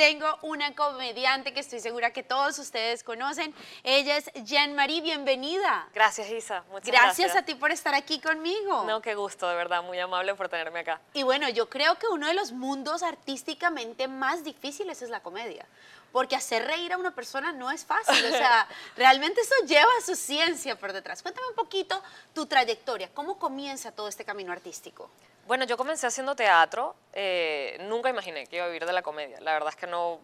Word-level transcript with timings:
tengo 0.00 0.38
una 0.40 0.74
comediante 0.74 1.52
que 1.52 1.60
estoy 1.60 1.78
segura 1.78 2.10
que 2.10 2.22
todos 2.22 2.58
ustedes 2.58 3.04
conocen. 3.04 3.54
Ella 3.84 4.16
es 4.16 4.32
Jean 4.46 4.74
Marie, 4.74 5.02
bienvenida. 5.02 5.90
Gracias, 5.92 6.30
Isa. 6.30 6.64
Muchas 6.70 6.86
gracias. 6.86 7.18
Gracias 7.18 7.36
a 7.36 7.44
ti 7.44 7.54
por 7.54 7.70
estar 7.70 7.94
aquí 7.94 8.18
conmigo. 8.18 8.84
No, 8.86 9.02
qué 9.02 9.14
gusto, 9.14 9.46
de 9.46 9.54
verdad, 9.56 9.82
muy 9.82 9.98
amable 9.98 10.34
por 10.34 10.48
tenerme 10.48 10.78
acá. 10.78 11.02
Y 11.12 11.22
bueno, 11.22 11.50
yo 11.50 11.68
creo 11.68 11.98
que 11.98 12.08
uno 12.08 12.28
de 12.28 12.32
los 12.32 12.52
mundos 12.52 13.02
artísticamente 13.02 14.08
más 14.08 14.42
difíciles 14.42 15.02
es 15.02 15.10
la 15.10 15.20
comedia. 15.20 15.66
Porque 16.12 16.34
hacer 16.34 16.66
reír 16.66 16.94
a 16.94 16.96
una 16.96 17.14
persona 17.14 17.52
no 17.52 17.70
es 17.70 17.84
fácil. 17.84 18.24
O 18.24 18.30
sea, 18.30 18.66
realmente 18.96 19.42
eso 19.42 19.54
lleva 19.66 19.92
su 20.02 20.16
ciencia 20.16 20.78
por 20.78 20.94
detrás. 20.94 21.20
Cuéntame 21.20 21.48
un 21.48 21.54
poquito 21.54 22.02
tu 22.32 22.46
trayectoria. 22.46 23.10
¿Cómo 23.12 23.38
comienza 23.38 23.92
todo 23.92 24.08
este 24.08 24.24
camino 24.24 24.50
artístico? 24.50 25.10
Bueno, 25.50 25.64
yo 25.64 25.76
comencé 25.76 26.06
haciendo 26.06 26.36
teatro. 26.36 26.94
eh, 27.12 27.76
nunca 27.80 28.08
imaginé 28.08 28.46
que 28.46 28.54
iba 28.54 28.66
a 28.66 28.68
vivir 28.68 28.86
de 28.86 28.92
la 28.92 29.02
comedia. 29.02 29.40
La 29.40 29.52
verdad 29.52 29.70
es 29.70 29.74
que 29.74 29.88
no. 29.88 30.20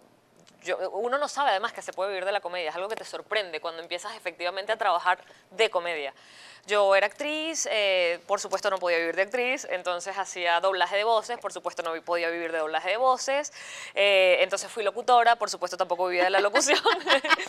Yo- 0.66 0.90
uno 0.90 1.16
no 1.16 1.28
sabe 1.28 1.50
además 1.50 1.72
que 1.72 1.80
se 1.82 1.92
puede 1.92 2.10
vivir 2.10 2.24
de 2.24 2.32
la 2.32 2.40
comedia. 2.40 2.70
Es 2.70 2.76
algo 2.76 2.88
que 2.88 2.96
te 2.96 3.04
sorprende 3.04 3.60
cuando 3.60 3.80
empiezas 3.82 4.14
efectivamente 4.14 4.72
a 4.72 4.76
trabajar 4.76 5.18
de 5.52 5.70
comedia. 5.70 6.12
Yo 6.66 6.96
era 6.96 7.06
actriz, 7.06 7.68
eh, 7.70 8.18
por 8.26 8.40
supuesto 8.40 8.68
no 8.70 8.78
podía 8.78 8.98
vivir 8.98 9.14
de 9.14 9.22
actriz, 9.22 9.68
entonces 9.70 10.18
hacía 10.18 10.58
doblaje 10.60 10.96
de 10.96 11.04
voces, 11.04 11.38
por 11.38 11.52
supuesto 11.52 11.84
no 11.84 11.94
podía 12.02 12.28
vivir 12.28 12.50
de 12.50 12.58
doblaje 12.58 12.90
de 12.90 12.96
voces, 12.96 13.52
eh, 13.94 14.38
entonces 14.40 14.68
fui 14.68 14.82
locutora, 14.82 15.36
por 15.36 15.48
supuesto 15.48 15.76
tampoco 15.76 16.08
vivía 16.08 16.24
de 16.24 16.30
la 16.30 16.40
locución. 16.40 16.80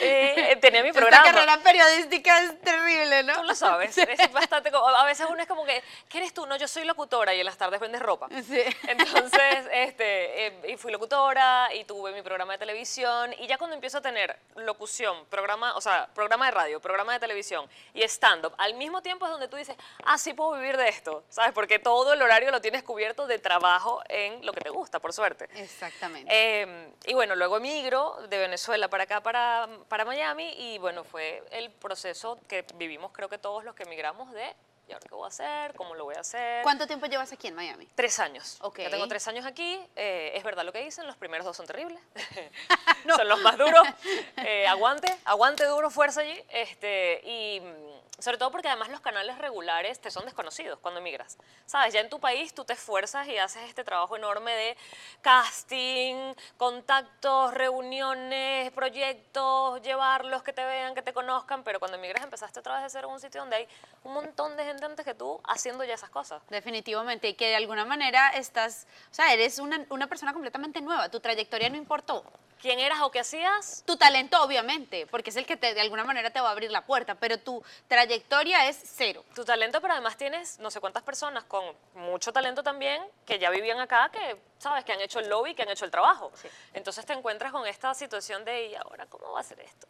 Eh, 0.00 0.56
tenía 0.60 0.82
mi 0.82 0.92
programa. 0.92 1.24
Esta 1.26 1.32
carrera 1.34 1.58
periodística 1.62 2.40
es 2.42 2.60
terrible, 2.60 3.22
¿no? 3.24 3.34
Tú 3.34 3.42
lo 3.44 3.54
sabes, 3.54 3.96
es 3.98 4.32
bastante 4.32 4.70
como- 4.70 4.86
a 4.88 5.04
veces 5.04 5.26
uno 5.28 5.40
es 5.42 5.48
como 5.48 5.64
que, 5.64 5.82
¿qué 6.08 6.18
eres 6.18 6.32
tú? 6.32 6.46
No, 6.46 6.56
yo 6.56 6.68
soy 6.68 6.84
locutora 6.84 7.34
y 7.34 7.40
en 7.40 7.46
las 7.46 7.56
tardes 7.56 7.80
vendes 7.80 8.00
ropa. 8.00 8.28
Sí. 8.46 8.62
Entonces, 8.86 9.64
este, 9.72 10.46
eh, 10.46 10.60
y 10.68 10.76
fui 10.76 10.92
locutora 10.92 11.70
y 11.74 11.84
tuve 11.84 12.12
mi 12.12 12.22
programa 12.22 12.52
de 12.52 12.57
televisión 12.58 13.34
y 13.38 13.46
ya 13.46 13.58
cuando 13.58 13.74
empiezo 13.74 13.98
a 13.98 14.00
tener 14.00 14.38
locución, 14.56 15.26
programa, 15.26 15.76
o 15.76 15.80
sea, 15.80 16.08
programa 16.14 16.46
de 16.46 16.52
radio, 16.52 16.80
programa 16.80 17.12
de 17.14 17.20
televisión 17.20 17.68
y 17.94 18.02
stand-up, 18.02 18.54
al 18.58 18.74
mismo 18.74 19.02
tiempo 19.02 19.26
es 19.26 19.32
donde 19.32 19.48
tú 19.48 19.56
dices, 19.56 19.76
ah, 20.04 20.18
sí 20.18 20.34
puedo 20.34 20.52
vivir 20.52 20.76
de 20.76 20.88
esto, 20.88 21.24
¿sabes? 21.28 21.52
Porque 21.52 21.78
todo 21.78 22.12
el 22.12 22.22
horario 22.22 22.50
lo 22.50 22.60
tienes 22.60 22.82
cubierto 22.82 23.26
de 23.26 23.38
trabajo 23.38 24.02
en 24.08 24.44
lo 24.44 24.52
que 24.52 24.60
te 24.60 24.70
gusta, 24.70 24.98
por 24.98 25.12
suerte. 25.12 25.48
Exactamente. 25.54 26.30
Eh, 26.32 26.92
y 27.06 27.14
bueno, 27.14 27.34
luego 27.36 27.56
emigro 27.56 28.16
de 28.28 28.38
Venezuela 28.38 28.88
para 28.88 29.04
acá, 29.04 29.22
para, 29.22 29.68
para 29.88 30.04
Miami, 30.04 30.52
y 30.56 30.78
bueno, 30.78 31.04
fue 31.04 31.42
el 31.50 31.70
proceso 31.70 32.38
que 32.48 32.64
vivimos 32.74 33.12
creo 33.12 33.28
que 33.28 33.38
todos 33.38 33.64
los 33.64 33.74
que 33.74 33.84
emigramos 33.84 34.30
de, 34.32 34.54
¿y 34.88 34.92
ahora 34.92 35.06
qué 35.08 35.14
voy 35.14 35.24
a 35.24 35.28
hacer? 35.28 35.74
¿Cómo 35.74 35.94
lo 35.94 36.04
voy 36.04 36.14
a 36.16 36.20
hacer? 36.20 36.62
¿Cuánto 36.62 36.86
tiempo 36.86 37.06
llevas 37.06 37.30
aquí 37.32 37.46
en 37.48 37.54
Miami? 37.54 37.86
Tres 37.94 38.18
años. 38.18 38.56
Ok. 38.62 38.78
Ya 38.80 38.90
tengo 38.90 39.06
tres 39.08 39.26
años 39.28 39.44
aquí. 39.44 39.80
eh, 39.96 40.32
es 40.34 40.42
verdad 40.42 40.64
lo 40.64 40.72
que 40.72 40.82
dicen, 40.82 41.06
los 41.06 41.16
primeros 41.16 41.44
dos 41.44 41.56
son 41.56 41.66
terribles. 41.66 42.00
Son 43.16 43.28
los 43.28 43.40
más 43.40 43.56
duros. 43.58 43.82
Eh, 44.38 44.66
aguante, 44.66 45.14
aguante 45.24 45.64
duro, 45.64 45.90
fuerza 45.90 46.20
allí. 46.20 46.40
Este, 46.48 47.20
y 47.24 47.60
mm, 47.60 47.97
sobre 48.18 48.38
todo 48.38 48.50
porque 48.50 48.68
además 48.68 48.88
los 48.88 49.00
canales 49.00 49.38
regulares 49.38 50.00
te 50.00 50.10
son 50.10 50.24
desconocidos 50.24 50.78
cuando 50.80 51.00
emigras. 51.00 51.38
Sabes, 51.66 51.94
ya 51.94 52.00
en 52.00 52.08
tu 52.08 52.20
país 52.20 52.54
tú 52.54 52.64
te 52.64 52.72
esfuerzas 52.72 53.26
y 53.28 53.38
haces 53.38 53.68
este 53.68 53.84
trabajo 53.84 54.16
enorme 54.16 54.52
de 54.52 54.76
casting, 55.22 56.34
contactos, 56.56 57.54
reuniones, 57.54 58.70
proyectos, 58.72 59.82
llevarlos, 59.82 60.42
que 60.42 60.52
te 60.52 60.64
vean, 60.64 60.94
que 60.94 61.02
te 61.02 61.12
conozcan, 61.12 61.62
pero 61.62 61.78
cuando 61.78 61.96
emigras 61.96 62.24
empezaste 62.24 62.60
otra 62.60 62.74
vez 62.74 62.82
de 62.84 62.90
ser 62.90 63.06
un 63.06 63.20
sitio 63.20 63.40
donde 63.40 63.56
hay 63.56 63.68
un 64.04 64.14
montón 64.14 64.56
de 64.56 64.64
gente 64.64 64.84
antes 64.84 65.04
que 65.04 65.14
tú 65.14 65.40
haciendo 65.44 65.84
ya 65.84 65.94
esas 65.94 66.10
cosas. 66.10 66.42
Definitivamente, 66.48 67.28
y 67.28 67.34
que 67.34 67.48
de 67.48 67.56
alguna 67.56 67.84
manera 67.84 68.30
estás, 68.30 68.86
o 69.10 69.14
sea, 69.14 69.32
eres 69.32 69.58
una, 69.58 69.84
una 69.90 70.06
persona 70.06 70.32
completamente 70.32 70.80
nueva, 70.80 71.08
tu 71.08 71.20
trayectoria 71.20 71.68
no 71.68 71.76
importó. 71.76 72.24
Quién 72.60 72.78
eras 72.78 73.00
o 73.02 73.10
qué 73.10 73.20
hacías. 73.20 73.82
Tu 73.86 73.96
talento, 73.96 74.42
obviamente, 74.42 75.06
porque 75.06 75.30
es 75.30 75.36
el 75.36 75.46
que 75.46 75.56
te, 75.56 75.74
de 75.74 75.80
alguna 75.80 76.04
manera 76.04 76.30
te 76.30 76.40
va 76.40 76.48
a 76.48 76.52
abrir 76.52 76.70
la 76.70 76.84
puerta, 76.84 77.14
pero 77.14 77.38
tu 77.38 77.62
trayectoria 77.86 78.68
es 78.68 78.78
cero. 78.84 79.24
Tu 79.34 79.44
talento, 79.44 79.80
pero 79.80 79.94
además 79.94 80.16
tienes 80.16 80.58
no 80.58 80.70
sé 80.70 80.80
cuántas 80.80 81.02
personas 81.02 81.44
con 81.44 81.64
mucho 81.94 82.32
talento 82.32 82.62
también 82.62 83.02
que 83.24 83.38
ya 83.38 83.50
vivían 83.50 83.78
acá, 83.78 84.10
que 84.12 84.36
sabes, 84.58 84.84
que 84.84 84.92
han 84.92 85.00
hecho 85.00 85.20
el 85.20 85.28
lobby, 85.28 85.54
que 85.54 85.62
han 85.62 85.70
hecho 85.70 85.84
el 85.84 85.90
trabajo. 85.90 86.32
Entonces 86.74 87.04
te 87.06 87.12
encuentras 87.12 87.52
con 87.52 87.66
esta 87.66 87.94
situación 87.94 88.44
de, 88.44 88.66
¿y 88.66 88.74
ahora 88.74 89.06
cómo 89.06 89.32
va 89.32 89.40
a 89.40 89.44
ser 89.44 89.60
esto? 89.60 89.86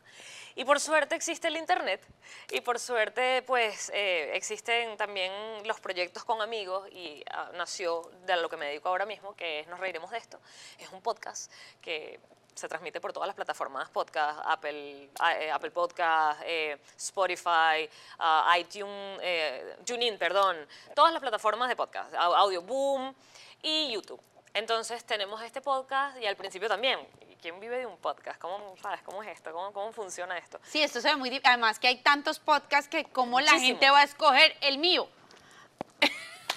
Y 0.54 0.64
por 0.64 0.80
suerte 0.80 1.14
existe 1.14 1.48
el 1.48 1.56
Internet 1.56 2.04
y 2.50 2.60
por 2.60 2.78
suerte 2.78 3.42
pues 3.42 3.90
eh, 3.94 4.32
existen 4.34 4.96
también 4.96 5.32
los 5.64 5.80
proyectos 5.80 6.24
con 6.24 6.42
amigos 6.42 6.88
y 6.90 7.22
ah, 7.30 7.50
nació 7.54 8.10
de 8.26 8.36
lo 8.36 8.48
que 8.48 8.56
me 8.56 8.66
dedico 8.66 8.88
ahora 8.88 9.06
mismo, 9.06 9.34
que 9.36 9.60
es 9.60 9.68
Nos 9.68 9.80
Reiremos 9.80 10.10
de 10.10 10.18
Esto. 10.18 10.40
Es 10.78 10.90
un 10.90 11.00
podcast 11.00 11.50
que 11.80 12.20
se 12.58 12.68
transmite 12.68 13.00
por 13.00 13.12
todas 13.12 13.26
las 13.26 13.36
plataformas, 13.36 13.88
podcast, 13.90 14.40
Apple, 14.44 15.04
eh, 15.38 15.50
Apple 15.50 15.70
Podcast, 15.70 16.40
eh, 16.44 16.78
Spotify, 16.96 17.88
ah, 18.18 18.54
iTunes, 18.58 19.20
eh, 19.22 19.76
TuneIn, 19.86 20.18
perdón, 20.18 20.56
todas 20.94 21.12
las 21.12 21.20
plataformas 21.20 21.68
de 21.68 21.76
podcast, 21.76 22.12
Au- 22.14 22.34
Audio 22.36 22.62
Boom 22.62 23.14
y 23.62 23.92
YouTube. 23.92 24.20
Entonces 24.54 25.04
tenemos 25.04 25.40
este 25.42 25.60
podcast 25.60 26.16
y 26.18 26.26
al 26.26 26.34
principio 26.36 26.68
también, 26.68 26.98
¿quién 27.40 27.60
vive 27.60 27.78
de 27.78 27.86
un 27.86 27.96
podcast? 27.98 28.40
¿Cómo, 28.40 28.74
sabes, 28.82 29.02
cómo 29.02 29.22
es 29.22 29.28
esto? 29.28 29.52
¿Cómo, 29.52 29.72
cómo 29.72 29.92
funciona 29.92 30.36
esto? 30.36 30.58
Sí, 30.64 30.82
esto 30.82 31.00
se 31.00 31.08
ve 31.08 31.16
muy... 31.16 31.30
di- 31.30 31.40
Además 31.44 31.78
que 31.78 31.86
hay 31.86 31.98
tantos 32.02 32.38
podcasts 32.40 32.88
que 32.88 33.04
como 33.04 33.40
la 33.40 33.52
gente 33.60 33.88
va 33.90 34.00
a 34.00 34.04
escoger 34.04 34.56
el 34.62 34.78
mío. 34.78 35.08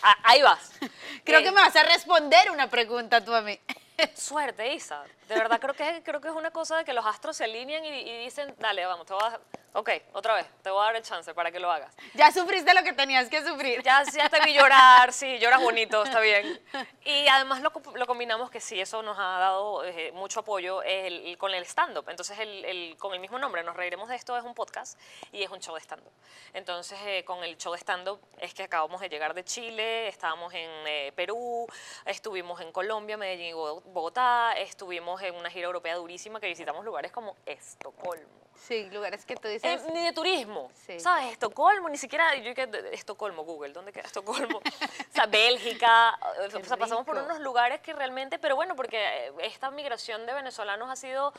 Ah, 0.04 0.18
ahí 0.24 0.42
vas. 0.42 0.72
Creo 1.26 1.42
Eh, 1.42 1.44
que 1.44 1.52
me 1.52 1.62
vas 1.62 1.76
a 1.76 1.84
responder 1.84 2.50
una 2.50 2.70
pregunta 2.72 3.24
tú 3.24 3.36
a 3.36 3.42
mí. 3.42 3.60
Suerte, 4.16 4.74
Isa. 4.74 5.04
De 5.28 5.36
verdad 5.36 5.60
creo 5.60 5.74
que, 5.74 6.02
creo 6.04 6.22
que 6.22 6.28
es 6.28 6.34
una 6.34 6.52
cosa 6.52 6.78
de 6.78 6.86
que 6.86 6.94
los 6.94 7.06
astros 7.06 7.38
se 7.38 7.46
alinean 7.46 7.84
y, 7.86 8.24
dicen, 8.24 8.54
dale, 8.60 8.86
vamos, 8.86 9.06
te 9.06 9.14
voy 9.14 9.24
a... 9.24 9.40
Ok, 9.74 9.90
otra 10.12 10.34
vez, 10.34 10.46
te 10.62 10.70
voy 10.70 10.82
a 10.82 10.86
dar 10.88 10.96
el 10.98 11.02
chance 11.02 11.34
para 11.34 11.50
que 11.50 11.58
lo 11.58 11.72
hagas. 11.72 11.96
Ya 12.14 12.30
sufriste 12.30 12.74
lo 12.74 12.84
que 12.84 12.92
tenías 12.92 13.30
que 13.30 13.42
sufrir. 13.42 13.82
Ya, 13.84 14.04
ya 14.04 14.28
te 14.28 14.42
vi 14.44 14.54
llorar, 14.54 15.14
sí, 15.14 15.40
lloras 15.40 15.62
bonito, 15.64 16.04
está 16.04 16.20
bien. 16.20 16.62
Y 17.06 17.26
además 17.30 17.62
lo, 17.62 17.72
lo 17.96 18.06
combinamos 18.06 18.52
que 18.52 18.60
sí, 18.60 18.82
eso 18.82 19.02
nos 19.02 19.18
ha 19.18 19.40
dado 19.40 19.86
eh, 19.86 20.12
mucho 20.12 20.42
apoyo 20.42 20.84
el- 20.84 21.26
el- 21.26 21.38
con 21.38 21.54
el 21.54 21.64
stand-up. 21.66 22.10
Entonces, 22.10 22.38
el, 22.40 22.66
el- 22.66 22.98
con 22.98 23.14
el 23.14 23.22
mismo 23.22 23.40
nombre, 23.40 23.64
Nos 23.64 23.78
Reiremos 23.78 24.10
de 24.10 24.18
Esto, 24.18 24.36
es 24.38 24.44
un 24.44 24.54
podcast 24.54 25.00
y 25.32 25.42
es 25.42 25.50
un 25.50 25.60
show 25.62 25.74
de 25.76 25.80
stand-up. 25.82 26.12
Entonces, 26.54 27.00
eh, 27.06 27.24
con 27.24 27.42
el 27.46 27.56
show 27.58 27.72
de 27.72 27.80
stand-up 27.80 28.20
es 28.40 28.54
que 28.54 28.64
acabamos 28.64 29.00
de 29.00 29.08
llegar 29.08 29.34
de 29.34 29.46
Chile, 29.46 30.10
estábamos 30.10 30.54
en 30.54 30.70
eh, 30.86 31.14
Perú, 31.16 31.66
estuvimos 32.06 32.60
en 32.60 32.74
Colombia, 32.74 33.16
Medellín 33.16 33.46
y 33.48 33.54
Bo- 33.54 33.80
Bogotá, 33.86 34.52
estuvimos 34.58 35.22
en 35.22 35.34
una 35.34 35.50
gira 35.50 35.68
europea 35.68 35.96
durísima 35.96 36.42
que 36.42 36.48
visitamos 36.48 36.84
lugares 36.84 37.14
como 37.14 37.38
Estocolmo. 37.46 38.42
Sí, 38.56 38.90
lugares 38.92 39.26
que 39.26 39.36
tú 39.36 39.48
Eh, 39.48 39.54
dices... 39.54 39.82
ni 39.92 40.04
de 40.04 40.14
turismo, 40.14 40.72
Sí. 40.86 41.00
¿sabes? 41.00 41.32
Estocolmo, 41.34 41.90
ni 41.90 41.98
siquiera, 41.98 42.36
yo 42.36 42.54
que 42.54 42.70
Estocolmo, 42.94 43.44
Google, 43.44 43.74
¿dónde 43.74 43.92
queda 43.92 44.04
Estocolmo? 44.04 44.60
o 45.10 45.14
sea, 45.14 45.26
Bélgica, 45.26 46.18
Qué 46.50 46.58
o 46.58 46.64
sea, 46.66 46.78
pasamos 46.78 47.06
por 47.06 47.18
unos 47.18 47.40
lugares 47.40 47.82
que 47.82 47.94
realmente, 47.94 48.38
pero 48.40 48.56
bueno, 48.56 48.76
porque 48.76 48.98
eh, 49.28 49.32
esta 49.42 49.72
migración 49.72 50.26
de 50.26 50.34
venezolanos 50.34 50.90
ha 50.90 50.96
sido 50.96 51.34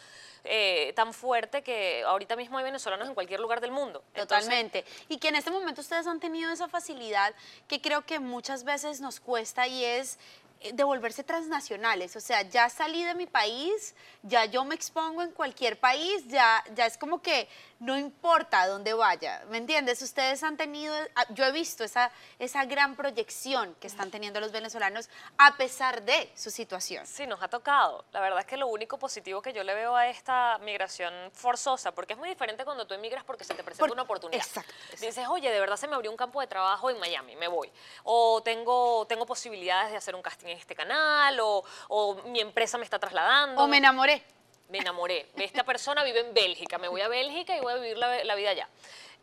eh, 0.45 0.93
tan 0.97 1.15
fuerte 1.15 1.63
que 1.63 2.03
ahorita 2.03 2.35
mismo 2.37 2.59
hay 2.59 2.65
venezolanos 2.65 3.09
en 3.09 3.15
cualquier 3.15 3.41
lugar 3.41 3.61
del 3.61 3.71
mundo. 3.71 4.03
Entonces, 4.15 4.29
Totalmente. 4.49 4.85
Y 5.09 5.19
que 5.19 5.29
en 5.29 5.37
este 5.37 5.51
momento 5.51 5.81
ustedes 5.81 6.07
han 6.07 6.19
tenido 6.21 6.51
esa 6.53 6.69
facilidad 6.69 7.33
que 7.69 7.81
creo 7.81 8.03
que 8.05 8.19
muchas 8.19 8.65
veces 8.65 9.01
nos 9.01 9.21
cuesta 9.21 9.67
y 9.69 9.85
es 9.85 10.19
eh, 10.63 10.71
devolverse 10.75 11.25
transnacionales. 11.25 12.17
O 12.17 12.21
sea, 12.21 12.43
ya 12.43 12.69
salí 12.69 13.05
de 13.05 13.15
mi 13.15 13.27
país, 13.27 13.95
ya 14.23 14.45
yo 14.47 14.65
me 14.65 14.75
expongo 14.75 15.23
en 15.23 15.31
cualquier 15.33 15.79
país, 15.79 16.27
ya, 16.29 16.63
ya 16.75 16.87
es 16.87 16.97
como 16.99 17.21
que 17.23 17.49
no 17.81 17.99
importa 17.99 18.61
a 18.63 18.69
dónde 18.69 18.93
vaya. 18.95 19.43
¿Me 19.49 19.59
entiendes? 19.59 20.01
Ustedes 20.03 20.43
han 20.45 20.57
tenido, 20.57 20.95
ah, 21.17 21.27
yo 21.31 21.45
he 21.45 21.53
visto 21.53 21.83
esa, 21.83 22.13
esa 22.39 22.65
gran 22.65 22.95
proyección 22.95 23.75
que 23.81 23.89
están 23.89 24.11
teniendo 24.11 24.39
los 24.41 24.53
venezolanos 24.53 25.09
a 25.39 25.57
pesar 25.57 26.03
de 26.03 26.31
su 26.37 26.51
situación. 26.51 27.05
Sí, 27.07 27.27
nos 27.27 27.43
ha 27.43 27.49
tocado. 27.49 28.05
La 28.13 28.21
verdad 28.21 28.39
es 28.41 28.47
que 28.47 28.57
lo 28.57 28.69
único 28.69 28.99
positivo 28.99 29.43
que 29.43 29.53
yo 29.53 29.65
le 29.65 29.75
veo 29.75 29.97
a 29.97 30.07
esta 30.09 30.59
migración 30.59 31.13
forzosa, 31.33 31.93
porque 31.93 32.13
es 32.13 32.19
muy 32.19 32.29
diferente 32.29 32.65
cuando 32.65 32.87
tú 32.87 32.95
emigras 32.95 33.25
porque 33.25 33.43
se 33.45 33.55
te 33.55 33.65
presenta 33.65 33.83
Por- 33.85 33.93
una 33.93 34.03
oportunidad. 34.03 34.41
exacto, 34.45 34.73
exacto. 34.85 35.07
Dices, 35.07 35.27
oye, 35.29 35.51
de 35.51 35.59
verdad 35.59 35.77
se 35.77 35.89
me 35.89 35.97
abrió 35.97 36.11
un 36.11 36.17
campo 36.17 36.41
de 36.41 36.47
trabajo 36.47 36.89
en 36.89 36.99
Miami, 37.01 37.35
me 37.35 37.49
voy. 37.49 37.71
O 38.05 38.41
tengo, 38.45 39.05
tengo 39.09 39.27
posibilidades 39.27 39.91
de 39.91 39.97
hacer 39.97 40.15
un 40.15 40.23
casting 40.23 40.52
este 40.53 40.75
canal, 40.75 41.39
o, 41.41 41.65
o 41.89 42.15
mi 42.25 42.41
empresa 42.41 42.79
me 42.79 42.85
está 42.85 42.99
trasladando. 42.99 43.63
O 43.63 43.67
me 43.67 43.79
enamoré. 43.79 44.23
me 44.69 44.79
enamoré. 44.79 45.27
Esta 45.37 45.65
persona 45.65 46.03
vive 46.03 46.21
en 46.21 46.33
Bélgica, 46.33 46.79
me 46.79 46.89
voy 46.89 47.01
a 47.03 47.09
Bélgica 47.09 47.57
y 47.57 47.61
voy 47.61 47.73
a 47.73 47.77
vivir 47.77 47.99
la, 47.99 48.25
la 48.25 48.35
vida 48.35 48.51
allá. 48.51 48.69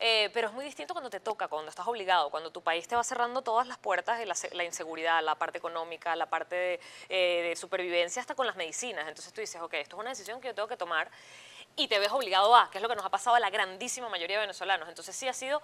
Eh, 0.02 0.30
pero 0.34 0.48
es 0.48 0.54
muy 0.54 0.64
distinto 0.64 0.94
cuando 0.94 1.10
te 1.10 1.20
toca, 1.20 1.50
cuando 1.50 1.70
estás 1.70 1.86
obligado, 1.86 2.30
cuando 2.30 2.52
tu 2.52 2.62
país 2.62 2.88
te 2.88 2.96
va 2.96 3.04
cerrando 3.04 3.42
todas 3.42 3.68
las 3.68 3.78
puertas 3.78 4.26
la, 4.26 4.36
la 4.54 4.64
inseguridad, 4.64 5.22
la 5.22 5.36
parte 5.36 5.58
económica, 5.58 6.16
la 6.16 6.28
parte 6.28 6.56
de, 6.56 6.80
eh, 7.10 7.50
de 7.50 7.56
supervivencia, 7.58 8.22
hasta 8.22 8.34
con 8.34 8.48
las 8.48 8.56
medicinas. 8.56 9.10
Entonces 9.10 9.34
tú 9.34 9.42
dices, 9.42 9.62
ok, 9.62 9.74
esto 9.74 9.98
es 9.98 10.00
una 10.00 10.12
decisión 10.12 10.40
que 10.40 10.48
yo 10.48 10.56
tengo 10.56 10.70
que 10.70 10.78
tomar. 10.78 11.12
Y 11.76 11.88
te 11.88 11.98
ves 12.00 12.12
obligado 12.12 12.56
a, 12.56 12.70
que 12.70 12.78
es 12.78 12.82
lo 12.82 12.90
que 12.90 12.96
nos 12.96 13.06
ha 13.06 13.10
pasado 13.10 13.36
a 13.36 13.40
la 13.40 13.50
grandísima 13.50 14.10
mayoría 14.10 14.38
de 14.38 14.42
venezolanos. 14.42 14.90
Entonces 14.90 15.16
sí 15.16 15.28
ha 15.28 15.34
sido 15.34 15.62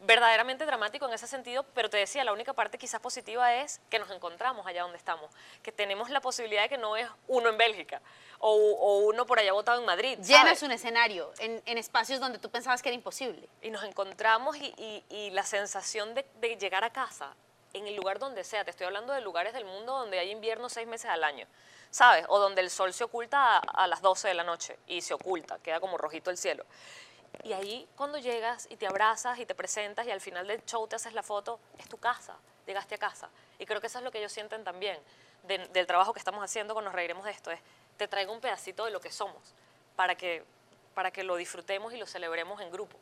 verdaderamente 0.00 0.64
dramático 0.64 1.06
en 1.06 1.14
ese 1.14 1.26
sentido, 1.26 1.64
pero 1.74 1.90
te 1.90 1.96
decía, 1.96 2.22
la 2.24 2.32
única 2.32 2.52
parte 2.52 2.78
quizás 2.78 3.00
positiva 3.00 3.54
es 3.54 3.80
que 3.90 3.98
nos 3.98 4.10
encontramos 4.10 4.66
allá 4.66 4.82
donde 4.82 4.98
estamos, 4.98 5.30
que 5.62 5.72
tenemos 5.72 6.10
la 6.10 6.20
posibilidad 6.20 6.62
de 6.62 6.68
que 6.68 6.78
no 6.78 6.96
es 6.96 7.08
uno 7.26 7.48
en 7.48 7.58
Bélgica 7.58 8.00
o, 8.38 9.00
uno 9.06 9.26
por 9.26 9.38
allá 9.38 9.52
votado 9.52 9.80
en 9.80 9.86
Madrid. 9.86 10.18
Llenas 10.20 10.62
un 10.62 10.72
escenario 10.72 11.32
en, 11.38 11.78
espacios 11.78 12.20
donde 12.20 12.38
tú 12.38 12.50
pensabas 12.50 12.82
que 12.82 12.90
era 12.90 12.96
imposible. 12.96 13.48
Y 13.62 13.70
nos 13.70 13.82
encontramos 13.84 14.56
y, 14.56 15.30
la 15.32 15.42
sensación 15.42 16.14
de, 16.14 16.24
de 16.40 16.56
llegar 16.56 16.84
a 16.84 16.90
casa 16.90 17.34
en 17.72 17.86
el 17.86 17.96
lugar 17.96 18.18
donde 18.18 18.44
sea, 18.44 18.64
te 18.64 18.70
estoy 18.70 18.86
hablando 18.86 19.12
de 19.12 19.20
lugares 19.20 19.52
del 19.52 19.64
mundo 19.64 19.98
donde 19.98 20.18
hay 20.18 20.30
invierno 20.30 20.68
seis 20.68 20.86
meses 20.86 21.10
al 21.10 21.24
año 21.24 21.46
¿sabes? 21.90 22.24
O 22.28 22.38
donde 22.38 22.60
el 22.60 22.70
sol 22.70 22.92
se 22.92 23.04
oculta 23.04 23.58
a, 23.58 23.86
las 23.86 24.02
12 24.02 24.28
de 24.28 24.34
la 24.34 24.44
noche 24.44 24.78
y 24.86 25.00
se 25.02 25.14
oculta, 25.14 25.58
queda 25.58 25.80
como 25.80 25.98
rojito 25.98 26.30
el 26.30 26.36
cielo. 26.36 26.64
Y 27.42 27.52
ahí 27.52 27.88
cuando 27.96 28.18
llegas 28.18 28.66
y 28.70 28.76
te 28.76 28.86
abrazas 28.86 29.38
y 29.38 29.46
te 29.46 29.54
presentas 29.54 30.06
y 30.06 30.10
al 30.10 30.20
final 30.20 30.46
del 30.46 30.64
show 30.64 30.86
te 30.86 30.96
haces 30.96 31.12
la 31.12 31.22
foto, 31.22 31.60
es 31.78 31.88
tu 31.88 31.98
casa, 31.98 32.36
llegaste 32.66 32.94
a 32.94 32.98
casa. 32.98 33.28
Y 33.58 33.66
creo 33.66 33.80
que 33.80 33.86
eso 33.88 33.98
es 33.98 34.04
lo 34.04 34.10
que 34.10 34.18
ellos 34.18 34.32
sienten 34.32 34.64
también 34.64 34.98
del 35.46 35.86
trabajo 35.86 36.12
que 36.12 36.18
estamos 36.18 36.42
haciendo 36.42 36.74
cuando 36.74 36.90
nos 36.90 36.94
reiremos 36.96 37.24
de 37.24 37.30
esto, 37.30 37.50
es 37.50 37.60
te 37.96 38.08
traigo 38.08 38.32
un 38.32 38.40
pedacito 38.40 38.84
de 38.84 38.90
lo 38.90 39.00
que 39.00 39.10
somos 39.10 39.54
para 39.94 40.14
que, 40.16 40.44
para 40.94 41.10
que 41.10 41.22
lo 41.22 41.36
disfrutemos 41.36 41.92
y 41.92 41.98
lo 41.98 42.06
celebremos 42.06 42.60
en 42.60 42.70
grupo. 42.70 42.96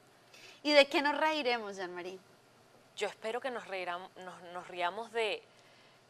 ¿Y 0.62 0.72
de 0.72 0.86
qué 0.86 1.02
nos 1.02 1.16
reiremos, 1.16 1.76
Jean-Marie? 1.76 2.19
Yo 2.96 3.08
espero 3.08 3.40
que 3.40 3.50
nos, 3.50 3.64
nos, 3.66 4.42
nos 4.52 4.69
riamos 4.69 5.12
de, 5.12 5.42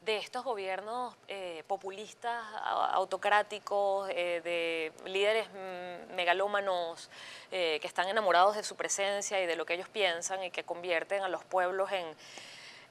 de 0.04 0.18
estos 0.18 0.44
gobiernos 0.44 1.14
eh, 1.28 1.64
populistas, 1.66 2.44
autocráticos, 2.92 4.08
eh, 4.10 4.42
de 4.44 4.92
líderes 5.08 5.48
mm, 5.48 6.14
megalómanos 6.14 7.10
eh, 7.50 7.78
que 7.80 7.86
están 7.86 8.08
enamorados 8.08 8.56
de 8.56 8.64
su 8.64 8.76
presencia 8.76 9.42
y 9.42 9.46
de 9.46 9.56
lo 9.56 9.64
que 9.64 9.74
ellos 9.74 9.88
piensan 9.88 10.44
y 10.44 10.50
que 10.50 10.64
convierten 10.64 11.22
a 11.22 11.28
los 11.28 11.42
pueblos 11.44 11.90
en, 11.92 12.04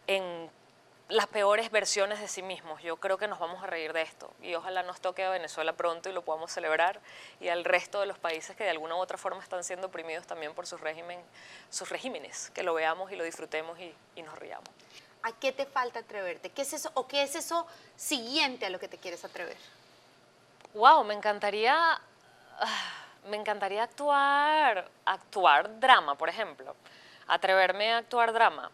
en 0.07 0.49
las 1.09 1.27
peores 1.27 1.69
versiones 1.69 2.19
de 2.19 2.27
sí 2.27 2.41
mismos. 2.41 2.81
Yo 2.81 2.97
creo 2.97 3.19
que 3.19 3.27
nos 3.27 3.37
vamos 3.37 3.63
a 3.63 3.67
reír 3.67 3.93
de 3.93 4.01
esto 4.01 4.33
y 4.41 4.55
ojalá 4.55 4.81
nos 4.81 4.99
toque 4.99 5.23
a 5.23 5.29
Venezuela 5.29 5.73
pronto 5.73 6.09
y 6.09 6.13
lo 6.13 6.23
podamos 6.23 6.51
celebrar 6.51 6.99
y 7.39 7.49
al 7.49 7.63
resto 7.63 7.99
de 7.99 8.07
los 8.07 8.17
países 8.17 8.55
que 8.55 8.63
de 8.63 8.71
alguna 8.71 8.95
u 8.95 8.99
otra 8.99 9.19
forma 9.19 9.43
están 9.43 9.63
siendo 9.63 9.87
oprimidos 9.87 10.25
también 10.25 10.55
por 10.55 10.65
sus, 10.65 10.81
régimen, 10.81 11.19
sus 11.69 11.89
regímenes, 11.89 12.49
que 12.55 12.63
lo 12.63 12.73
veamos 12.73 13.11
y 13.11 13.15
lo 13.15 13.23
disfrutemos 13.23 13.79
y, 13.79 13.93
y 14.15 14.23
nos 14.23 14.39
riamos. 14.39 14.67
¿A 15.23 15.31
qué 15.31 15.53
te 15.53 15.65
falta 15.65 15.99
atreverte? 15.99 16.49
¿Qué 16.49 16.63
es 16.63 16.73
eso 16.73 16.91
o 16.95 17.07
qué 17.07 17.23
es 17.23 17.35
eso 17.35 17.65
siguiente 17.95 18.65
a 18.65 18.69
lo 18.69 18.79
que 18.79 18.89
te 18.89 18.97
quieres 18.97 19.23
atrever? 19.23 19.57
Wow, 20.73 21.03
me 21.05 21.13
encantaría 21.13 21.73
ah, 22.59 23.03
me 23.29 23.37
encantaría 23.37 23.83
actuar 23.83 24.89
actuar 25.05 25.79
drama, 25.79 26.15
por 26.15 26.29
ejemplo. 26.29 26.75
Atreverme 27.27 27.93
a 27.93 27.97
actuar 27.99 28.33
drama. 28.33 28.69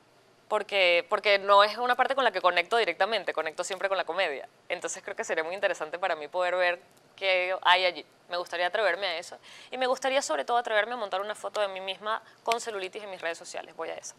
Porque, 0.47 1.05
porque 1.07 1.37
no 1.37 1.63
es 1.63 1.77
una 1.77 1.95
parte 1.95 2.15
con 2.15 2.23
la 2.23 2.31
que 2.31 2.41
conecto 2.41 2.77
directamente, 2.77 3.33
conecto 3.33 3.63
siempre 3.63 3.87
con 3.87 3.97
la 3.97 4.03
comedia. 4.03 4.49
Entonces 4.67 5.03
creo 5.03 5.15
que 5.15 5.23
sería 5.23 5.43
muy 5.43 5.53
interesante 5.53 5.99
para 5.99 6.15
mí 6.15 6.27
poder 6.27 6.55
ver 6.55 6.81
qué 7.15 7.55
hay 7.61 7.85
allí. 7.85 8.03
Me 8.29 8.37
gustaría 8.37 8.65
atreverme 8.65 9.05
a 9.05 9.17
eso. 9.19 9.37
Y 9.69 9.77
me 9.77 9.85
gustaría 9.85 10.23
sobre 10.23 10.45
todo 10.45 10.57
atreverme 10.57 10.93
a 10.93 10.97
montar 10.97 11.21
una 11.21 11.35
foto 11.35 11.61
de 11.61 11.67
mí 11.67 11.79
misma 11.79 12.23
con 12.41 12.59
celulitis 12.59 13.03
en 13.03 13.11
mis 13.11 13.21
redes 13.21 13.37
sociales. 13.37 13.75
Voy 13.75 13.89
a 13.89 13.93
eso. 13.93 14.15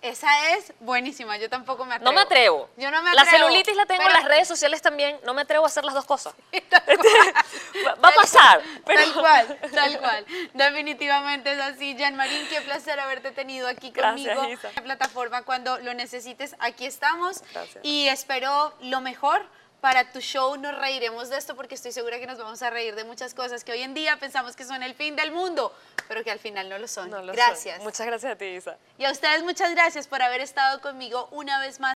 Esa 0.00 0.52
es 0.52 0.72
buenísima, 0.78 1.36
yo 1.38 1.50
tampoco 1.50 1.84
me 1.84 1.94
atrevo. 1.94 2.10
No 2.10 2.14
me 2.14 2.20
atrevo. 2.20 2.70
Yo 2.76 2.90
no 2.90 3.02
me 3.02 3.10
atrevo. 3.10 3.24
La 3.24 3.24
celulitis 3.24 3.74
la 3.74 3.86
tengo 3.86 4.02
en 4.02 4.12
las 4.12 4.24
redes 4.24 4.46
sociales 4.46 4.80
también, 4.80 5.18
no 5.24 5.34
me 5.34 5.42
atrevo 5.42 5.64
a 5.64 5.66
hacer 5.66 5.84
las 5.84 5.94
dos 5.94 6.04
cosas. 6.04 6.34
Va 8.04 8.08
a 8.08 8.12
pasar. 8.14 8.62
Tal 8.84 9.12
cual, 9.12 9.58
tal 9.74 9.98
cual. 10.00 10.26
Definitivamente 10.54 11.52
es 11.52 11.58
así. 11.58 11.96
Jean 11.96 12.14
Marín, 12.14 12.46
qué 12.48 12.60
placer 12.60 13.00
haberte 13.00 13.32
tenido 13.32 13.66
aquí 13.66 13.92
conmigo. 13.92 14.44
En 14.44 14.58
la 14.76 14.82
plataforma 14.82 15.42
cuando 15.42 15.78
lo 15.78 15.92
necesites, 15.94 16.54
aquí 16.60 16.86
estamos. 16.86 17.42
Y 17.82 18.06
espero 18.08 18.74
lo 18.80 19.00
mejor 19.00 19.44
para 19.80 20.10
tu 20.10 20.20
show 20.20 20.56
nos 20.56 20.76
reiremos 20.76 21.28
de 21.28 21.38
esto 21.38 21.54
porque 21.54 21.74
estoy 21.74 21.92
segura 21.92 22.18
que 22.18 22.26
nos 22.26 22.38
vamos 22.38 22.62
a 22.62 22.70
reír 22.70 22.94
de 22.94 23.04
muchas 23.04 23.34
cosas 23.34 23.62
que 23.62 23.72
hoy 23.72 23.82
en 23.82 23.94
día 23.94 24.16
pensamos 24.18 24.56
que 24.56 24.64
son 24.64 24.82
el 24.82 24.94
fin 24.94 25.14
del 25.14 25.30
mundo, 25.30 25.72
pero 26.08 26.24
que 26.24 26.30
al 26.30 26.38
final 26.38 26.68
no 26.68 26.78
lo 26.78 26.88
son. 26.88 27.10
gracias. 27.28 27.80
Muchas 27.82 28.06
gracias 28.06 28.32
a 28.32 28.36
ti, 28.36 28.46
Isa. 28.46 28.76
Y 28.98 29.04
a 29.04 29.12
ustedes 29.12 29.42
muchas 29.42 29.70
gracias 29.72 30.08
por 30.08 30.20
haber 30.22 30.40
estado 30.40 30.80
conmigo 30.80 31.28
una 31.30 31.60
vez 31.60 31.78
más. 31.80 31.96